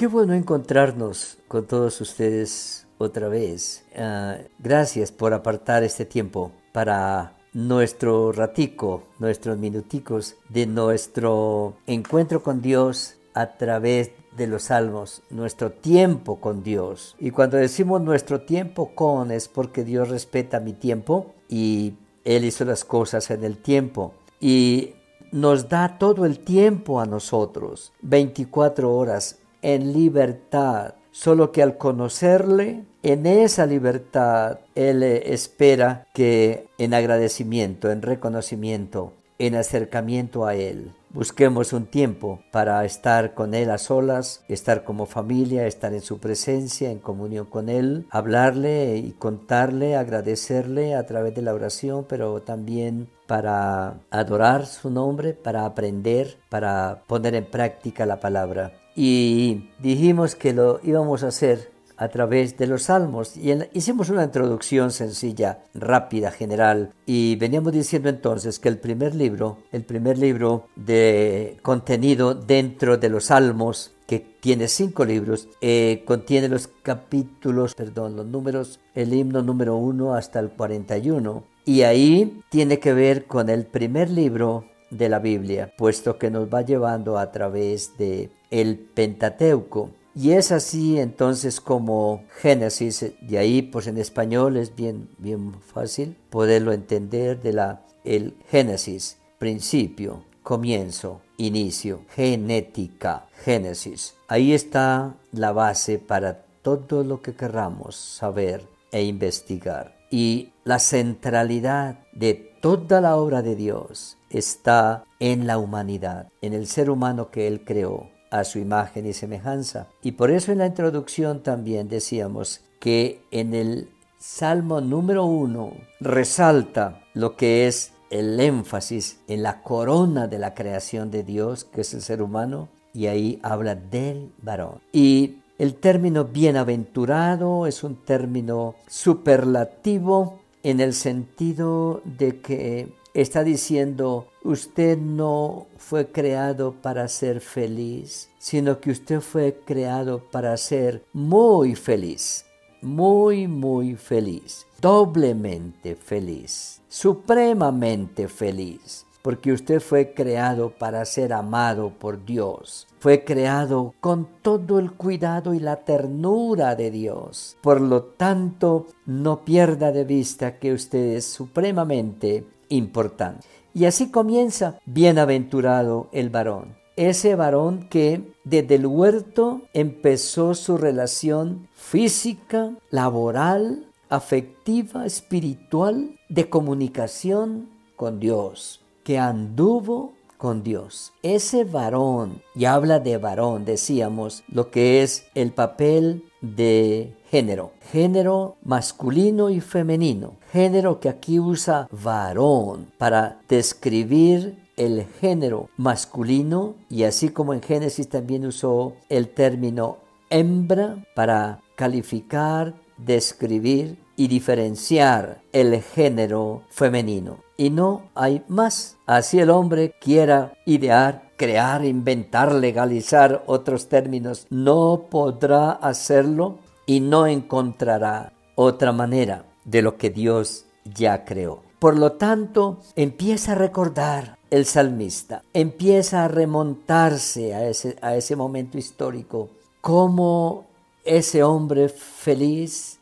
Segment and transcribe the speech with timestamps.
[0.00, 3.84] Qué bueno encontrarnos con todos ustedes otra vez.
[3.94, 12.62] Ah, gracias por apartar este tiempo para nuestro ratico, nuestros minuticos de nuestro encuentro con
[12.62, 17.14] Dios a través de los salmos, nuestro tiempo con Dios.
[17.18, 21.92] Y cuando decimos nuestro tiempo con es porque Dios respeta mi tiempo y
[22.24, 24.14] Él hizo las cosas en el tiempo.
[24.40, 24.94] Y
[25.30, 30.94] nos da todo el tiempo a nosotros, 24 horas en libertad.
[31.10, 39.54] Solo que al conocerle, en esa libertad, Él espera que en agradecimiento, en reconocimiento, en
[39.54, 45.66] acercamiento a Él, busquemos un tiempo para estar con Él a solas, estar como familia,
[45.66, 51.42] estar en su presencia, en comunión con Él, hablarle y contarle, agradecerle a través de
[51.42, 58.20] la oración, pero también para adorar su nombre, para aprender, para poner en práctica la
[58.20, 58.72] palabra
[59.02, 63.34] y dijimos que lo íbamos a hacer a través de los salmos.
[63.34, 69.56] Y hicimos una introducción sencilla, rápida, general y veníamos diciendo entonces que el primer libro,
[69.72, 76.50] el primer libro de contenido dentro de los salmos que tiene cinco libros, eh, contiene
[76.50, 82.78] los capítulos, perdón, los números, el himno número 1 hasta el 41 y ahí tiene
[82.78, 87.30] que ver con el primer libro de la Biblia, puesto que nos va llevando a
[87.30, 89.90] través de el Pentateuco.
[90.14, 96.16] Y es así entonces como Génesis, de ahí pues en español es bien, bien fácil
[96.30, 104.14] poderlo entender de la, el Génesis, principio, comienzo, inicio, genética, Génesis.
[104.26, 109.96] Ahí está la base para todo lo que querramos saber e investigar.
[110.10, 116.66] Y la centralidad de toda la obra de Dios está en la humanidad, en el
[116.66, 119.88] ser humano que Él creó a su imagen y semejanza.
[120.02, 127.02] Y por eso en la introducción también decíamos que en el Salmo número uno resalta
[127.14, 131.94] lo que es el énfasis en la corona de la creación de Dios, que es
[131.94, 134.80] el ser humano, y ahí habla del varón.
[134.92, 144.26] Y el término bienaventurado es un término superlativo en el sentido de que está diciendo,
[144.42, 151.74] usted no fue creado para ser feliz, sino que usted fue creado para ser muy
[151.74, 152.44] feliz,
[152.82, 162.24] muy, muy feliz, doblemente feliz, supremamente feliz porque usted fue creado para ser amado por
[162.24, 162.86] Dios.
[162.98, 167.56] Fue creado con todo el cuidado y la ternura de Dios.
[167.62, 173.46] Por lo tanto, no pierda de vista que usted es supremamente importante.
[173.72, 176.76] Y así comienza, bienaventurado el varón.
[176.96, 187.68] Ese varón que desde el huerto empezó su relación física, laboral, afectiva, espiritual, de comunicación
[187.96, 191.12] con Dios, que anduvo con Dios.
[191.22, 198.56] Ese varón, y habla de varón, decíamos, lo que es el papel de género, género
[198.62, 207.28] masculino y femenino, género que aquí usa varón para describir el género masculino y así
[207.28, 209.98] como en Génesis también usó el término
[210.30, 217.38] hembra para calificar, describir y diferenciar el género femenino.
[217.60, 218.96] Y no hay más.
[219.06, 227.26] Así el hombre quiera idear crear, inventar, legalizar otros términos, no podrá hacerlo y no
[227.26, 231.62] encontrará otra manera de lo que Dios ya creó.
[231.78, 239.48] Por lo tanto, empieza a recordar el salmista, empieza a remontarse a ese, momento histórico,
[239.80, 240.66] cómo
[241.06, 242.98] ese hombre feliz,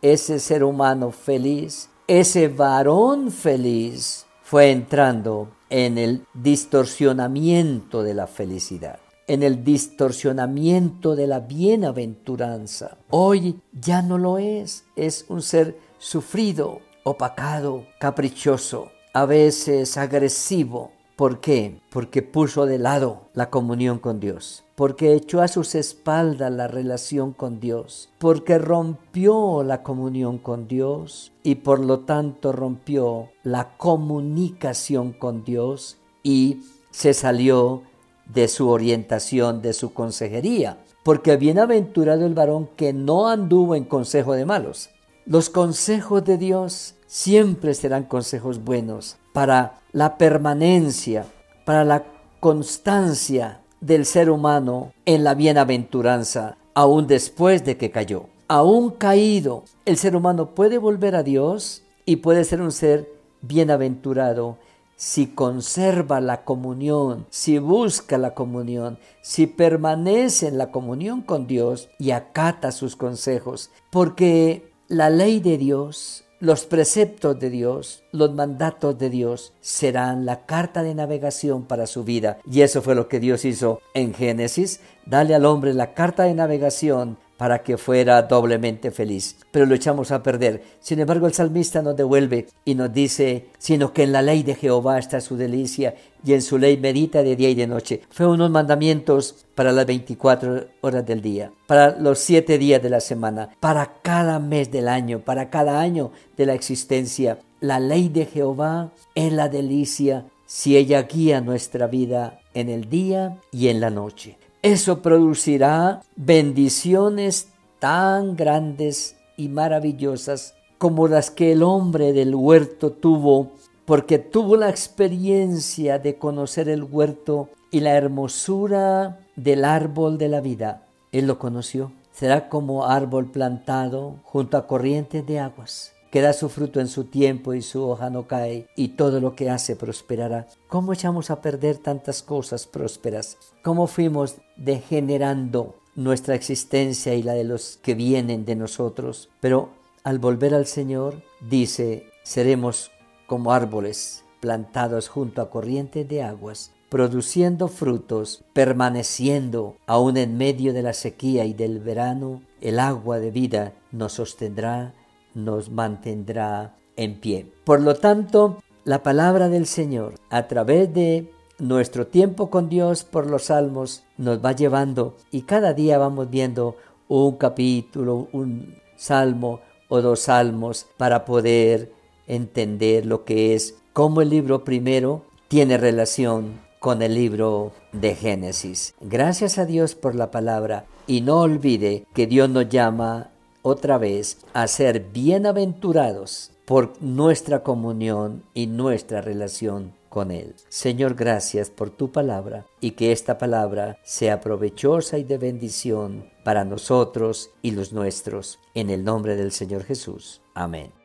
[0.00, 8.98] ese ser humano feliz, ese varón feliz fue entrando en el distorsionamiento de la felicidad,
[9.28, 12.98] en el distorsionamiento de la bienaventuranza.
[13.10, 20.90] Hoy ya no lo es, es un ser sufrido, opacado, caprichoso, a veces agresivo.
[21.20, 21.82] ¿Por qué?
[21.90, 24.64] Porque puso de lado la comunión con Dios.
[24.74, 31.32] Porque echó a sus espaldas la relación con Dios, porque rompió la comunión con Dios.
[31.42, 35.98] Y por lo tanto rompió la comunicación con Dios.
[36.22, 37.82] Y se salió
[38.24, 44.32] de su orientación, de su consejería, porque bienaventurado el varón que no anduvo en consejo
[44.32, 44.88] de malos.
[45.26, 51.26] Los consejos de Dios siempre serán consejos buenos para la permanencia,
[51.64, 52.04] para la
[52.40, 58.26] constancia del ser humano en la bienaventuranza, aún después de que cayó.
[58.48, 63.08] Aún caído, el ser humano puede volver a Dios y puede ser un ser
[63.42, 64.58] bienaventurado
[65.00, 71.88] si conserva la comunión, si busca la comunión, si permanece en la comunión con Dios
[71.98, 78.98] y acata sus consejos, porque la ley de Dios, los preceptos de Dios, los mandatos
[78.98, 82.38] de Dios serán la carta de navegación para su vida.
[82.50, 86.32] Y eso fue lo que Dios hizo en Génesis, dale al hombre la carta de
[86.32, 89.34] navegación para que fuera doblemente feliz.
[89.50, 90.62] Pero lo echamos a perder.
[90.78, 94.54] Sin embargo, el salmista nos devuelve y nos dice, sino que en la ley de
[94.54, 98.02] Jehová está su delicia y en su ley medita de día y de noche.
[98.10, 103.00] Fue unos mandamientos para las 24 horas del día, para los siete días de la
[103.00, 107.38] semana, para cada mes del año, para cada año de la existencia.
[107.60, 113.38] La ley de Jehová es la delicia si ella guía nuestra vida en el día
[113.50, 114.36] y en la noche.
[114.62, 117.48] Eso producirá bendiciones
[117.78, 123.52] tan grandes y maravillosas como las que el hombre del huerto tuvo,
[123.86, 130.42] porque tuvo la experiencia de conocer el huerto y la hermosura del árbol de la
[130.42, 130.86] vida.
[131.10, 131.92] Él lo conoció.
[132.12, 137.04] Será como árbol plantado junto a corrientes de aguas que da su fruto en su
[137.04, 140.46] tiempo y su hoja no cae, y todo lo que hace prosperará.
[140.68, 143.38] ¿Cómo echamos a perder tantas cosas prósperas?
[143.62, 149.28] ¿Cómo fuimos degenerando nuestra existencia y la de los que vienen de nosotros?
[149.40, 149.70] Pero
[150.04, 152.92] al volver al Señor, dice, seremos
[153.26, 160.82] como árboles plantados junto a corrientes de aguas, produciendo frutos, permaneciendo aún en medio de
[160.82, 164.94] la sequía y del verano, el agua de vida nos sostendrá
[165.34, 167.52] nos mantendrá en pie.
[167.64, 173.28] Por lo tanto, la palabra del Señor a través de nuestro tiempo con Dios por
[173.28, 176.76] los salmos nos va llevando y cada día vamos viendo
[177.08, 181.92] un capítulo, un salmo o dos salmos para poder
[182.26, 188.94] entender lo que es cómo el libro primero tiene relación con el libro de Génesis.
[189.00, 193.30] Gracias a Dios por la palabra y no olvide que Dios nos llama
[193.62, 200.54] otra vez a ser bienaventurados por nuestra comunión y nuestra relación con Él.
[200.68, 206.66] Señor, gracias por tu palabra y que esta palabra sea provechosa y de bendición para
[206.66, 208.58] nosotros y los nuestros.
[208.74, 210.42] En el nombre del Señor Jesús.
[210.52, 210.99] Amén.